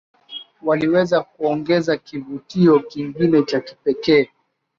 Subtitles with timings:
[0.61, 4.29] waliweza kuongeza kivutio kingine cha kipekee